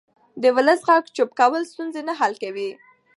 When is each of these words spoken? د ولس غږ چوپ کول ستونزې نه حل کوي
د 0.41 0.43
ولس 0.55 0.81
غږ 0.87 1.03
چوپ 1.15 1.29
کول 1.39 1.61
ستونزې 1.71 2.01
نه 2.07 2.13
حل 2.19 2.33
کوي 2.43 2.69